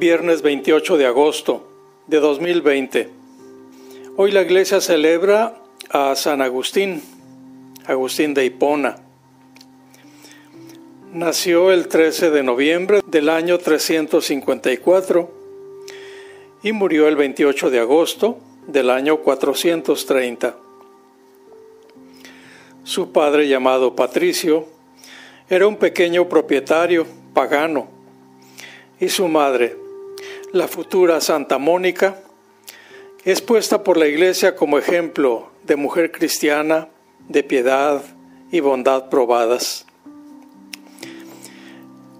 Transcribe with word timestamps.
viernes 0.00 0.40
28 0.40 0.96
de 0.96 1.04
agosto 1.04 1.68
de 2.06 2.20
2020. 2.20 3.10
Hoy 4.16 4.32
la 4.32 4.40
iglesia 4.40 4.80
celebra 4.80 5.60
a 5.90 6.16
San 6.16 6.40
Agustín, 6.40 7.02
Agustín 7.84 8.32
de 8.32 8.46
Hipona. 8.46 8.96
Nació 11.12 11.70
el 11.70 11.86
13 11.88 12.30
de 12.30 12.42
noviembre 12.42 13.02
del 13.08 13.28
año 13.28 13.58
354 13.58 15.30
y 16.62 16.72
murió 16.72 17.06
el 17.06 17.16
28 17.16 17.68
de 17.68 17.80
agosto 17.80 18.38
del 18.66 18.88
año 18.88 19.18
430. 19.18 20.56
Su 22.84 23.12
padre, 23.12 23.48
llamado 23.48 23.94
Patricio, 23.94 24.64
era 25.50 25.66
un 25.66 25.76
pequeño 25.76 26.26
propietario 26.26 27.06
pagano 27.34 27.88
y 28.98 29.10
su 29.10 29.28
madre, 29.28 29.89
la 30.52 30.66
futura 30.66 31.20
Santa 31.20 31.58
Mónica, 31.58 32.16
es 33.24 33.40
puesta 33.40 33.84
por 33.84 33.96
la 33.96 34.08
Iglesia 34.08 34.56
como 34.56 34.78
ejemplo 34.78 35.50
de 35.64 35.76
mujer 35.76 36.10
cristiana, 36.10 36.88
de 37.28 37.44
piedad 37.44 38.02
y 38.50 38.58
bondad 38.58 39.08
probadas. 39.08 39.86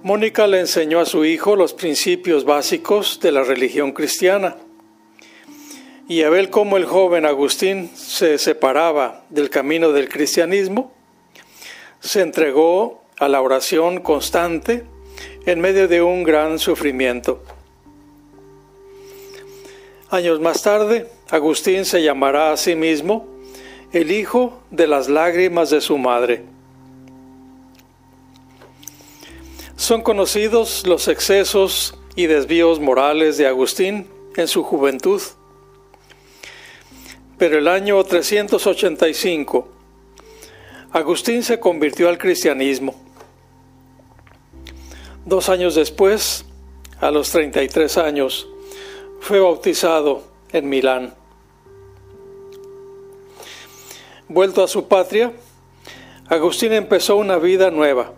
Mónica 0.03 0.47
le 0.47 0.61
enseñó 0.61 1.01
a 1.01 1.07
su 1.07 1.25
hijo 1.25 1.57
los 1.57 1.75
principios 1.75 2.45
básicos 2.45 3.19
de 3.21 3.33
la 3.33 3.43
religión 3.43 3.93
cristiana 3.93 4.57
y 6.09 6.23
a 6.23 6.31
ver 6.31 6.51
cómo 6.51 6.77
el 6.77 6.85
joven 6.85 7.27
Agustín 7.27 7.91
se 7.95 8.39
separaba 8.39 9.25
del 9.29 9.51
camino 9.51 9.93
del 9.93 10.09
cristianismo, 10.09 10.93
se 11.99 12.21
entregó 12.21 13.03
a 13.19 13.29
la 13.29 13.43
oración 13.43 14.01
constante 14.01 14.85
en 15.47 15.61
medio 15.61 15.89
de 15.89 16.01
un 16.01 16.23
gran 16.23 16.59
sufrimiento. 16.59 17.43
Años 20.11 20.41
más 20.41 20.63
tarde, 20.63 21.09
Agustín 21.31 21.85
se 21.85 22.03
llamará 22.03 22.53
a 22.53 22.57
sí 22.57 22.75
mismo 22.75 23.29
el 23.93 24.11
hijo 24.11 24.61
de 24.71 24.87
las 24.87 25.09
lágrimas 25.09 25.71
de 25.71 25.81
su 25.81 25.99
madre. 25.99 26.43
Son 29.77 30.03
conocidos 30.03 30.87
los 30.87 31.07
excesos 31.09 31.97
y 32.17 32.27
desvíos 32.27 32.81
morales 32.81 33.39
de 33.39 33.47
Agustín 33.47 34.09
en 34.37 34.49
su 34.49 34.65
juventud. 34.65 35.23
Pero 37.39 37.59
el 37.59 37.69
año 37.69 38.03
385, 38.03 39.69
Agustín 40.93 41.43
se 41.43 41.61
convirtió 41.61 42.09
al 42.09 42.19
cristianismo 42.19 42.95
Dos 45.25 45.49
años 45.49 45.75
después, 45.75 46.45
a 46.99 47.11
los 47.11 47.31
33 47.31 47.99
años, 47.99 48.49
fue 49.21 49.39
bautizado 49.39 50.23
en 50.53 50.69
Milán. 50.69 51.15
Vuelto 54.29 54.63
a 54.63 54.69
su 54.69 54.89
patria, 54.89 55.33
Agustín 56.29 56.73
empezó 56.73 57.17
una 57.17 57.39
vida 57.39 57.71
nueva. 57.71 58.13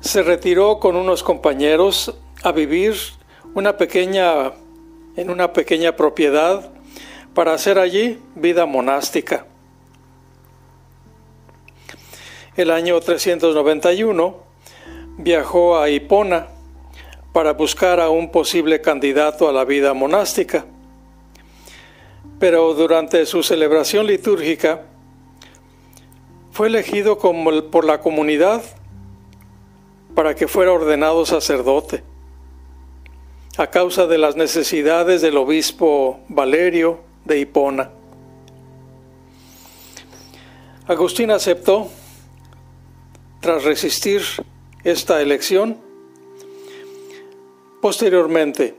Se 0.00 0.22
retiró 0.22 0.78
con 0.78 0.96
unos 0.96 1.22
compañeros 1.22 2.14
a 2.42 2.52
vivir 2.52 2.94
una 3.54 3.76
pequeña, 3.76 4.52
en 5.16 5.30
una 5.30 5.52
pequeña 5.52 5.96
propiedad 5.96 6.70
para 7.34 7.52
hacer 7.52 7.78
allí 7.78 8.18
vida 8.34 8.66
monástica. 8.66 9.46
El 12.56 12.70
año 12.70 12.98
391 13.00 14.36
viajó 15.18 15.78
a 15.78 15.90
Hipona 15.90 16.55
para 17.36 17.52
buscar 17.52 18.00
a 18.00 18.08
un 18.08 18.30
posible 18.30 18.80
candidato 18.80 19.46
a 19.46 19.52
la 19.52 19.66
vida 19.66 19.92
monástica. 19.92 20.64
Pero 22.40 22.72
durante 22.72 23.26
su 23.26 23.42
celebración 23.42 24.06
litúrgica 24.06 24.84
fue 26.50 26.68
elegido 26.68 27.18
por 27.18 27.84
la 27.84 28.00
comunidad 28.00 28.62
para 30.14 30.34
que 30.34 30.48
fuera 30.48 30.72
ordenado 30.72 31.26
sacerdote 31.26 32.02
a 33.58 33.66
causa 33.66 34.06
de 34.06 34.16
las 34.16 34.34
necesidades 34.34 35.20
del 35.20 35.36
obispo 35.36 36.20
Valerio 36.28 37.00
de 37.26 37.38
Hipona. 37.38 37.90
Agustín 40.86 41.30
aceptó 41.30 41.88
tras 43.40 43.62
resistir 43.62 44.22
esta 44.84 45.20
elección. 45.20 45.84
Posteriormente, 47.80 48.74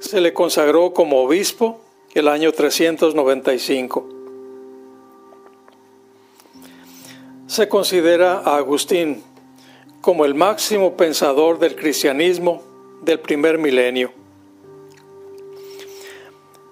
se 0.00 0.20
le 0.20 0.32
consagró 0.34 0.92
como 0.92 1.22
obispo 1.22 1.80
el 2.12 2.28
año 2.28 2.52
395. 2.52 4.08
Se 7.46 7.68
considera 7.68 8.38
a 8.38 8.56
Agustín 8.56 9.22
como 10.00 10.24
el 10.24 10.34
máximo 10.34 10.96
pensador 10.96 11.58
del 11.58 11.76
cristianismo 11.76 12.62
del 13.02 13.20
primer 13.20 13.58
milenio. 13.58 14.12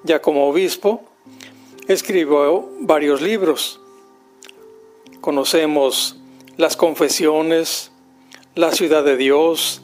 Ya 0.02 0.20
como 0.20 0.48
obispo, 0.48 1.02
escribió 1.86 2.68
varios 2.80 3.22
libros. 3.22 3.80
Conocemos 5.20 6.16
las 6.56 6.76
confesiones, 6.76 7.92
la 8.56 8.72
ciudad 8.72 9.04
de 9.04 9.16
Dios 9.16 9.81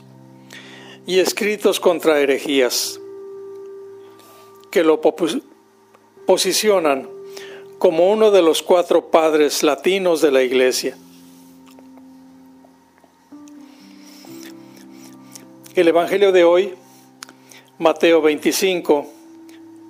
y 1.08 1.20
escritos 1.20 1.80
contra 1.80 2.20
herejías 2.20 3.00
que 4.70 4.84
lo 4.84 5.00
posicionan 6.26 7.08
como 7.78 8.12
uno 8.12 8.30
de 8.30 8.42
los 8.42 8.62
cuatro 8.62 9.10
padres 9.10 9.62
latinos 9.62 10.20
de 10.20 10.30
la 10.30 10.42
Iglesia. 10.42 10.98
El 15.74 15.88
Evangelio 15.88 16.30
de 16.30 16.44
hoy, 16.44 16.74
Mateo 17.78 18.20
25, 18.20 19.06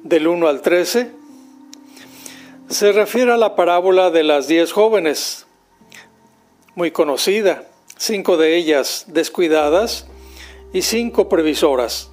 del 0.05 0.29
1 0.29 0.47
al 0.47 0.63
13, 0.63 1.11
se 2.69 2.93
refiere 2.93 3.33
a 3.33 3.37
la 3.37 3.57
parábola 3.57 4.13
de 4.13 4.23
las 4.23 4.47
diez 4.47 4.71
jóvenes 4.71 5.47
muy 6.77 6.93
conocida, 6.93 7.67
cinco 7.97 8.37
de 8.37 8.57
ellas 8.57 9.07
descuidadas 9.09 10.07
y 10.73 10.83
cinco 10.83 11.29
previsoras. 11.29 12.11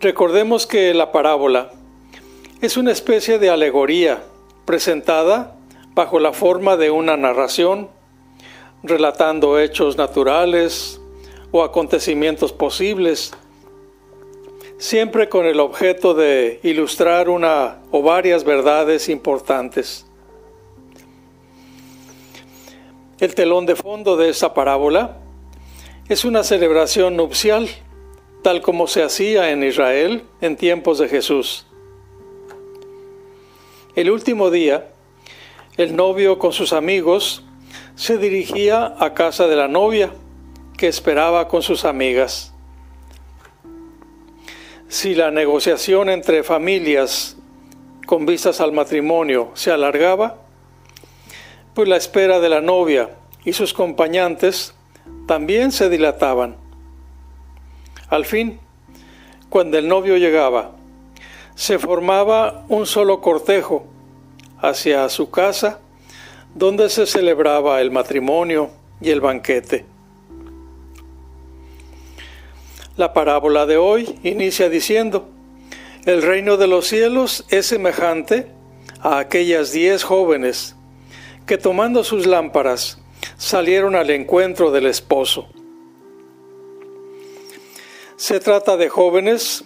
Recordemos 0.00 0.66
que 0.66 0.94
la 0.94 1.10
parábola 1.10 1.72
es 2.60 2.76
una 2.76 2.92
especie 2.92 3.38
de 3.38 3.50
alegoría 3.50 4.22
presentada 4.64 5.56
bajo 5.94 6.20
la 6.20 6.32
forma 6.32 6.76
de 6.76 6.90
una 6.90 7.16
narración, 7.16 7.88
relatando 8.82 9.58
hechos 9.58 9.96
naturales 9.96 11.00
o 11.50 11.64
acontecimientos 11.64 12.52
posibles, 12.52 13.32
siempre 14.78 15.28
con 15.28 15.46
el 15.46 15.58
objeto 15.58 16.14
de 16.14 16.60
ilustrar 16.62 17.28
una 17.28 17.78
o 17.90 18.02
varias 18.02 18.44
verdades 18.44 19.08
importantes. 19.08 20.07
El 23.20 23.34
telón 23.34 23.66
de 23.66 23.74
fondo 23.74 24.16
de 24.16 24.28
esta 24.28 24.54
parábola 24.54 25.16
es 26.08 26.24
una 26.24 26.44
celebración 26.44 27.16
nupcial, 27.16 27.68
tal 28.44 28.62
como 28.62 28.86
se 28.86 29.02
hacía 29.02 29.50
en 29.50 29.64
Israel 29.64 30.22
en 30.40 30.56
tiempos 30.56 30.98
de 30.98 31.08
Jesús. 31.08 31.66
El 33.96 34.12
último 34.12 34.52
día, 34.52 34.90
el 35.76 35.96
novio 35.96 36.38
con 36.38 36.52
sus 36.52 36.72
amigos 36.72 37.42
se 37.96 38.18
dirigía 38.18 38.94
a 39.00 39.14
casa 39.14 39.48
de 39.48 39.56
la 39.56 39.66
novia, 39.66 40.12
que 40.76 40.86
esperaba 40.86 41.48
con 41.48 41.62
sus 41.62 41.84
amigas. 41.84 42.54
Si 44.86 45.16
la 45.16 45.32
negociación 45.32 46.08
entre 46.08 46.44
familias 46.44 47.36
con 48.06 48.26
vistas 48.26 48.60
al 48.60 48.70
matrimonio 48.70 49.50
se 49.54 49.72
alargaba, 49.72 50.38
pues 51.74 51.88
la 51.88 51.96
espera 51.96 52.40
de 52.40 52.48
la 52.48 52.60
novia 52.60 53.17
y 53.44 53.52
sus 53.52 53.72
acompañantes 53.72 54.74
también 55.26 55.72
se 55.72 55.88
dilataban. 55.88 56.56
Al 58.08 58.24
fin, 58.24 58.60
cuando 59.48 59.78
el 59.78 59.88
novio 59.88 60.16
llegaba, 60.16 60.72
se 61.54 61.78
formaba 61.78 62.64
un 62.68 62.86
solo 62.86 63.20
cortejo 63.20 63.86
hacia 64.60 65.08
su 65.08 65.30
casa, 65.30 65.80
donde 66.54 66.88
se 66.88 67.06
celebraba 67.06 67.80
el 67.80 67.90
matrimonio 67.90 68.70
y 69.00 69.10
el 69.10 69.20
banquete. 69.20 69.84
La 72.96 73.12
parábola 73.12 73.66
de 73.66 73.76
hoy 73.76 74.18
inicia 74.22 74.68
diciendo, 74.68 75.28
el 76.04 76.22
reino 76.22 76.56
de 76.56 76.66
los 76.66 76.86
cielos 76.86 77.44
es 77.48 77.66
semejante 77.66 78.50
a 79.00 79.18
aquellas 79.18 79.72
diez 79.72 80.02
jóvenes 80.02 80.74
que 81.46 81.58
tomando 81.58 82.02
sus 82.02 82.26
lámparas 82.26 82.98
salieron 83.36 83.94
al 83.94 84.10
encuentro 84.10 84.70
del 84.70 84.86
esposo. 84.86 85.48
Se 88.16 88.40
trata 88.40 88.76
de 88.76 88.88
jóvenes 88.88 89.64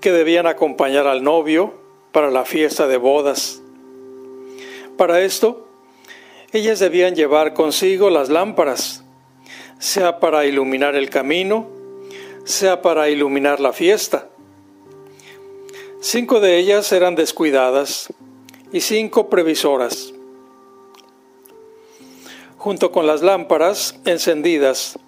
que 0.00 0.12
debían 0.12 0.46
acompañar 0.46 1.06
al 1.06 1.22
novio 1.24 1.74
para 2.12 2.30
la 2.30 2.44
fiesta 2.44 2.86
de 2.86 2.96
bodas. 2.96 3.60
Para 4.96 5.20
esto, 5.20 5.68
ellas 6.52 6.78
debían 6.78 7.14
llevar 7.14 7.54
consigo 7.54 8.10
las 8.10 8.28
lámparas, 8.28 9.04
sea 9.78 10.20
para 10.20 10.46
iluminar 10.46 10.96
el 10.96 11.10
camino, 11.10 11.68
sea 12.44 12.82
para 12.82 13.10
iluminar 13.10 13.60
la 13.60 13.72
fiesta. 13.72 14.28
Cinco 16.00 16.40
de 16.40 16.56
ellas 16.58 16.90
eran 16.92 17.16
descuidadas 17.16 18.12
y 18.72 18.80
cinco 18.80 19.28
previsoras. 19.28 20.14
Junto 22.58 22.90
con 22.90 23.06
las 23.06 23.22
lámparas 23.22 24.00
encendidas, 24.04 24.98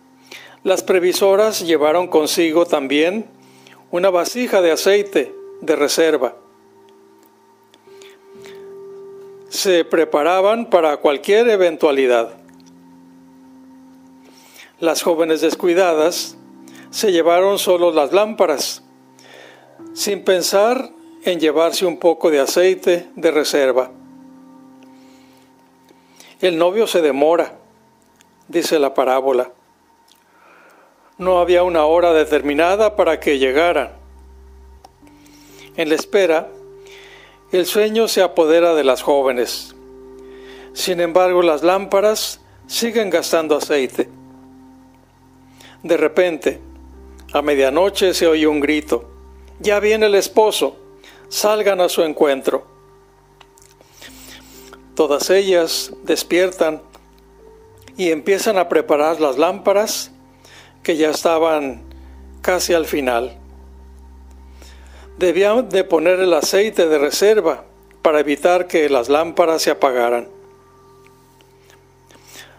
las 0.63 0.85
previsoras 0.85 1.67
llevaron 1.67 2.07
consigo 2.07 2.65
también 2.65 3.27
una 3.91 4.09
vasija 4.09 4.63
de 4.63 4.71
aceite 4.71 5.35
de 5.61 5.75
reserva. 5.75 6.37
Se 9.49 9.85
preparaban 9.85 10.71
para 10.71 10.99
cualquier 10.99 11.49
eventualidad. 11.49 12.35
Las 14.79 15.03
jóvenes 15.03 15.41
descuidadas 15.41 16.37
se 16.91 17.11
llevaron 17.11 17.59
solo 17.59 17.91
las 17.91 18.13
lámparas, 18.13 18.85
sin 19.93 20.23
pensar 20.23 20.91
en 21.25 21.41
llevarse 21.41 21.85
un 21.85 21.99
poco 21.99 22.31
de 22.31 22.39
aceite 22.39 23.09
de 23.17 23.31
reserva. 23.33 23.91
El 26.41 26.57
novio 26.57 26.87
se 26.87 27.03
demora, 27.03 27.53
dice 28.49 28.79
la 28.79 28.95
parábola. 28.95 29.53
No 31.19 31.39
había 31.39 31.65
una 31.65 31.85
hora 31.85 32.15
determinada 32.15 32.97
para 32.97 33.21
que 33.21 33.39
llegara. 33.39 33.97
En 35.77 35.91
la 35.91 35.97
espera, 35.97 36.49
el 37.53 37.67
sueño 37.67 38.09
se 38.09 38.23
apodera 38.23 38.75
de 38.75 38.85
las 38.85 39.03
jóvenes. 39.03 39.75
Sin 40.73 41.01
embargo, 41.01 41.43
las 41.43 41.63
lámparas 41.63 42.41
siguen 42.67 43.11
gastando 43.11 43.57
aceite. 43.57 44.09
De 45.83 45.97
repente, 45.99 46.59
a 47.35 47.43
medianoche 47.43 48.15
se 48.15 48.27
oye 48.27 48.47
un 48.47 48.61
grito. 48.61 49.11
Ya 49.59 49.79
viene 49.79 50.07
el 50.07 50.15
esposo, 50.15 50.79
salgan 51.29 51.83
a 51.83 51.91
su 51.91 52.03
encuentro. 52.03 52.80
Todas 55.01 55.31
ellas 55.31 55.95
despiertan 56.03 56.83
y 57.97 58.11
empiezan 58.11 58.59
a 58.59 58.69
preparar 58.69 59.19
las 59.19 59.39
lámparas 59.39 60.11
que 60.83 60.99
ya 60.99 61.09
estaban 61.09 61.81
casi 62.43 62.75
al 62.75 62.85
final. 62.85 63.39
Debían 65.17 65.71
de 65.71 65.85
poner 65.85 66.21
el 66.21 66.35
aceite 66.35 66.87
de 66.87 66.99
reserva 66.99 67.65
para 68.03 68.21
evitar 68.21 68.67
que 68.67 68.91
las 68.91 69.09
lámparas 69.09 69.63
se 69.63 69.71
apagaran. 69.71 70.29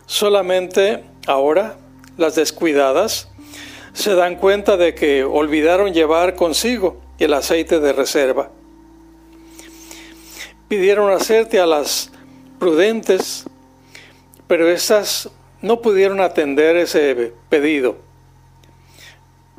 Solamente 0.07 1.03
ahora 1.27 1.77
las 2.17 2.33
descuidadas 2.33 3.29
se 3.93 4.15
dan 4.15 4.35
cuenta 4.35 4.77
de 4.77 4.95
que 4.95 5.23
olvidaron 5.23 5.93
llevar 5.93 6.33
consigo 6.33 6.99
el 7.19 7.35
aceite 7.35 7.79
de 7.79 7.93
reserva. 7.93 8.49
Pidieron 10.67 11.11
aceite 11.11 11.59
a 11.59 11.67
las 11.67 12.10
prudentes, 12.61 13.45
pero 14.45 14.69
estas 14.69 15.31
no 15.63 15.81
pudieron 15.81 16.21
atender 16.21 16.77
ese 16.77 17.33
pedido 17.49 17.97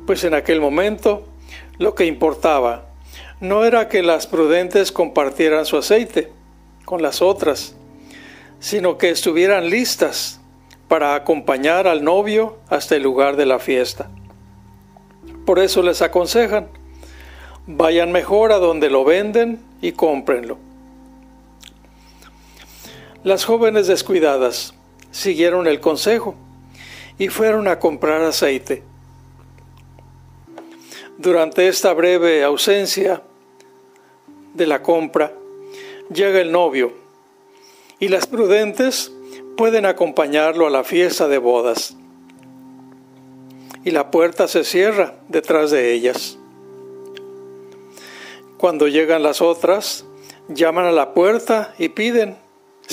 pues 0.05 0.23
en 0.23 0.33
aquel 0.33 0.59
momento 0.59 1.23
lo 1.77 1.95
que 1.95 2.05
importaba 2.05 2.85
no 3.39 3.63
era 3.65 3.89
que 3.89 4.03
las 4.03 4.27
prudentes 4.27 4.91
compartieran 4.91 5.65
su 5.65 5.77
aceite 5.77 6.31
con 6.85 7.01
las 7.01 7.21
otras, 7.21 7.75
sino 8.59 8.97
que 8.97 9.09
estuvieran 9.09 9.69
listas 9.69 10.39
para 10.87 11.15
acompañar 11.15 11.87
al 11.87 12.03
novio 12.03 12.57
hasta 12.69 12.95
el 12.95 13.03
lugar 13.03 13.35
de 13.35 13.45
la 13.45 13.59
fiesta. 13.59 14.09
Por 15.45 15.59
eso 15.59 15.81
les 15.81 16.01
aconsejan, 16.01 16.67
vayan 17.65 18.11
mejor 18.11 18.51
a 18.51 18.59
donde 18.59 18.89
lo 18.89 19.03
venden 19.03 19.59
y 19.81 19.93
cómprenlo. 19.93 20.57
Las 23.23 23.45
jóvenes 23.45 23.87
descuidadas 23.87 24.73
siguieron 25.11 25.67
el 25.67 25.79
consejo 25.79 26.35
y 27.17 27.29
fueron 27.29 27.69
a 27.69 27.79
comprar 27.79 28.21
aceite. 28.21 28.83
Durante 31.17 31.69
esta 31.69 31.93
breve 31.93 32.43
ausencia 32.43 33.21
de 34.53 34.67
la 34.67 34.81
compra, 34.81 35.31
llega 36.13 36.41
el 36.41 36.51
novio 36.51 36.91
y 37.97 38.09
las 38.09 38.27
prudentes 38.27 39.13
pueden 39.55 39.85
acompañarlo 39.85 40.67
a 40.67 40.69
la 40.69 40.83
fiesta 40.83 41.29
de 41.29 41.37
bodas. 41.37 41.95
Y 43.85 43.91
la 43.91 44.11
puerta 44.11 44.49
se 44.49 44.65
cierra 44.65 45.15
detrás 45.29 45.71
de 45.71 45.93
ellas. 45.93 46.37
Cuando 48.57 48.89
llegan 48.89 49.23
las 49.23 49.41
otras, 49.41 50.03
llaman 50.49 50.85
a 50.85 50.91
la 50.91 51.13
puerta 51.13 51.73
y 51.77 51.87
piden, 51.87 52.42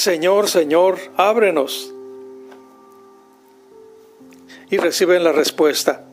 Señor, 0.01 0.49
Señor, 0.49 0.99
ábrenos. 1.19 1.93
Y 4.71 4.79
reciben 4.79 5.23
la 5.25 5.33
respuesta, 5.33 6.07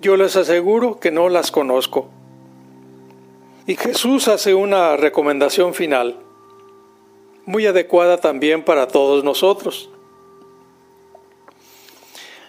yo 0.00 0.16
les 0.16 0.34
aseguro 0.34 0.98
que 0.98 1.10
no 1.10 1.28
las 1.28 1.50
conozco. 1.50 2.08
Y 3.66 3.76
Jesús 3.76 4.28
hace 4.28 4.54
una 4.54 4.96
recomendación 4.96 5.74
final, 5.74 6.20
muy 7.44 7.66
adecuada 7.66 8.16
también 8.16 8.64
para 8.64 8.88
todos 8.88 9.22
nosotros. 9.24 9.90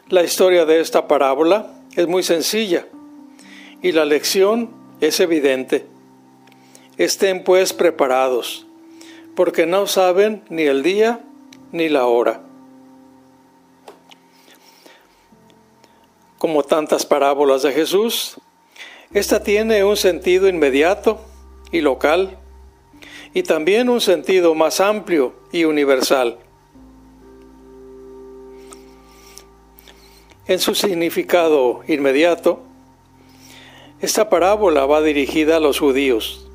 La 0.07 0.24
historia 0.24 0.63
de 0.63 0.80
esta 0.80 1.10
parábola 1.10 1.74
es 1.98 2.07
muy 2.07 2.24
sencilla 2.24 2.88
y 3.81 3.92
la 3.92 4.06
lección 4.06 4.69
es 5.01 5.19
evidente. 5.19 5.86
Estén 6.95 7.44
pues 7.44 7.74
preparados, 7.74 8.62
porque 9.35 9.65
no 9.65 9.88
saben 9.88 10.44
ni 10.50 10.63
el 10.63 10.83
día 10.83 11.21
ni 11.71 11.89
la 11.89 12.06
hora. 12.06 12.41
como 16.43 16.62
tantas 16.62 17.05
parábolas 17.05 17.62
de 17.62 17.72
Jesús, 17.72 18.36
esta 19.13 19.41
tiene 19.41 19.86
un 19.86 19.96
sentido 19.96 20.50
inmediato 20.50 21.22
y 21.72 21.79
local 21.79 22.38
y 23.34 23.43
también 23.43 23.88
un 23.88 24.01
sentido 24.01 24.53
más 24.53 24.81
amplio 24.81 25.34
y 25.53 25.63
universal. 25.63 26.38
En 30.46 30.60
su 30.60 30.75
significado 30.75 31.79
inmediato, 31.88 32.60
esta 34.01 34.29
parábola 34.29 34.86
va 34.86 35.01
dirigida 35.01 35.55
a 35.55 35.62
los 35.62 35.79
judíos. 35.79 36.46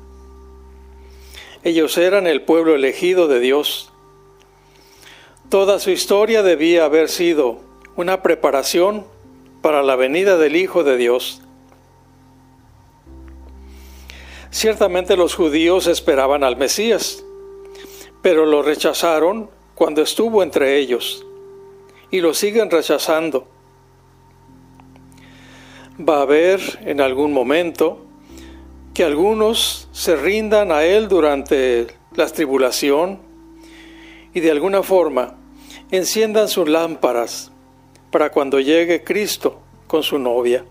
Ellos 1.63 1.97
eran 1.97 2.25
el 2.25 2.41
pueblo 2.41 2.73
elegido 2.73 3.27
de 3.27 3.41
Dios. 3.41 3.91
Toda 5.49 5.79
su 5.79 5.89
historia 5.89 6.41
debía 6.41 6.85
haber 6.85 7.09
sido 7.09 7.59
una 7.97 8.21
preparación 8.21 9.05
para 9.61 9.83
la 9.83 9.97
venida 9.97 10.37
del 10.37 10.55
Hijo 10.55 10.85
de 10.85 10.95
Dios. 10.95 11.41
Ciertamente 14.51 15.17
los 15.17 15.35
judíos 15.35 15.87
esperaban 15.87 16.45
al 16.45 16.55
Mesías, 16.55 17.25
pero 18.21 18.45
lo 18.45 18.61
rechazaron 18.61 19.49
cuando 19.75 20.01
estuvo 20.01 20.41
entre 20.43 20.77
ellos 20.77 21.25
y 22.09 22.21
lo 22.21 22.33
siguen 22.33 22.71
rechazando. 22.71 23.47
Va 25.99 26.19
a 26.19 26.21
haber 26.21 26.61
en 26.85 27.01
algún 27.01 27.33
momento 27.33 28.05
que 28.93 29.03
algunos 29.03 29.88
se 29.99 30.15
rindan 30.15 30.71
a 30.71 30.85
Él 30.85 31.09
durante 31.09 31.87
la 32.15 32.25
tribulación 32.27 33.19
y 34.33 34.39
de 34.39 34.49
alguna 34.49 34.81
forma 34.81 35.35
enciendan 35.91 36.47
sus 36.47 36.69
lámparas 36.69 37.51
para 38.09 38.31
cuando 38.31 38.61
llegue 38.61 39.03
Cristo 39.03 39.59
con 39.87 40.01
su 40.01 40.17
novia. 40.17 40.63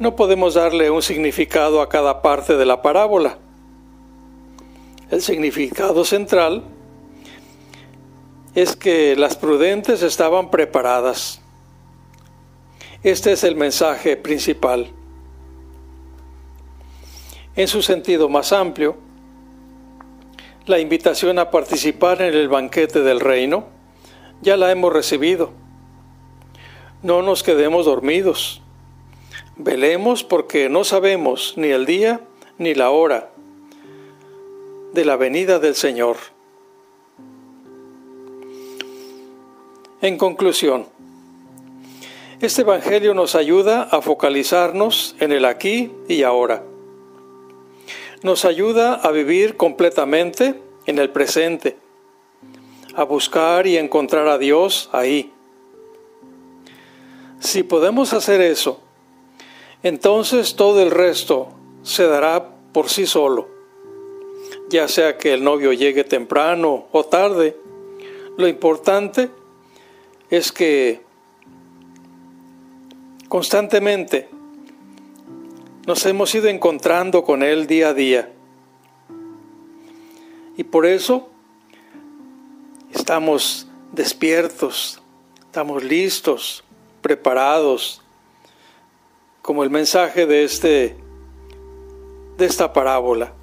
No 0.00 0.16
podemos 0.16 0.54
darle 0.54 0.90
un 0.90 1.02
significado 1.02 1.80
a 1.80 1.88
cada 1.88 2.20
parte 2.20 2.56
de 2.56 2.66
la 2.66 2.82
parábola. 2.82 3.38
El 5.08 5.22
significado 5.22 6.04
central 6.04 6.64
es 8.56 8.74
que 8.74 9.14
las 9.14 9.36
prudentes 9.36 10.02
estaban 10.02 10.50
preparadas. 10.50 11.40
Este 13.04 13.30
es 13.30 13.44
el 13.44 13.54
mensaje 13.54 14.16
principal. 14.16 14.90
En 17.56 17.68
su 17.68 17.82
sentido 17.82 18.28
más 18.28 18.52
amplio, 18.52 18.96
La 20.66 20.78
invitación 20.78 21.38
a 21.38 21.50
participar 21.50 22.22
en 22.22 22.32
el 22.32 22.48
banquete 22.48 23.02
del 23.02 23.20
reino 23.20 23.66
ya 24.40 24.56
la 24.56 24.72
hemos 24.72 24.94
recibido. 24.94 25.52
No 27.02 27.20
nos 27.20 27.42
quedemos 27.42 27.84
dormidos. 27.84 28.62
Velemos 29.56 30.24
porque 30.24 30.70
no 30.70 30.84
sabemos 30.84 31.52
ni 31.58 31.68
el 31.68 31.84
día 31.84 32.22
ni 32.56 32.74
la 32.74 32.88
hora 32.90 33.30
de 34.94 35.04
la 35.04 35.16
venida 35.16 35.58
del 35.58 35.74
Señor. 35.74 36.16
En 40.00 40.16
conclusión, 40.16 40.86
este 42.40 42.62
Evangelio 42.62 43.12
nos 43.12 43.34
ayuda 43.34 43.82
a 43.82 44.00
focalizarnos 44.00 45.14
en 45.20 45.30
el 45.30 45.44
aquí 45.44 45.92
y 46.08 46.22
ahora 46.22 46.62
nos 48.24 48.46
ayuda 48.46 48.94
a 48.94 49.10
vivir 49.10 49.58
completamente 49.58 50.58
en 50.86 50.98
el 50.98 51.10
presente, 51.10 51.76
a 52.94 53.04
buscar 53.04 53.66
y 53.66 53.76
encontrar 53.76 54.28
a 54.28 54.38
Dios 54.38 54.88
ahí. 54.92 55.30
Si 57.38 57.62
podemos 57.64 58.14
hacer 58.14 58.40
eso, 58.40 58.80
entonces 59.82 60.56
todo 60.56 60.82
el 60.82 60.90
resto 60.90 61.50
se 61.82 62.06
dará 62.06 62.48
por 62.72 62.88
sí 62.88 63.04
solo. 63.04 63.46
Ya 64.70 64.88
sea 64.88 65.18
que 65.18 65.34
el 65.34 65.44
novio 65.44 65.74
llegue 65.74 66.02
temprano 66.02 66.86
o 66.92 67.04
tarde, 67.04 67.58
lo 68.38 68.48
importante 68.48 69.28
es 70.30 70.50
que 70.50 71.02
constantemente 73.28 74.30
nos 75.86 76.06
hemos 76.06 76.34
ido 76.34 76.48
encontrando 76.48 77.24
con 77.24 77.42
Él 77.42 77.66
día 77.66 77.88
a 77.88 77.94
día. 77.94 78.30
Y 80.56 80.64
por 80.64 80.86
eso 80.86 81.28
estamos 82.92 83.66
despiertos, 83.92 85.02
estamos 85.40 85.82
listos, 85.84 86.64
preparados, 87.02 88.00
como 89.42 89.62
el 89.62 89.70
mensaje 89.70 90.26
de, 90.26 90.44
este, 90.44 90.96
de 92.38 92.46
esta 92.46 92.72
parábola. 92.72 93.34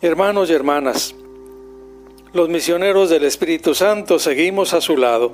Hermanos 0.00 0.50
y 0.50 0.52
hermanas, 0.52 1.14
los 2.32 2.48
misioneros 2.48 3.10
del 3.10 3.24
Espíritu 3.24 3.74
Santo 3.74 4.18
seguimos 4.18 4.74
a 4.74 4.80
su 4.80 4.96
lado. 4.96 5.32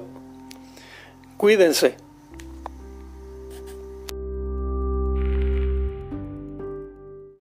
Cuídense 1.37 1.97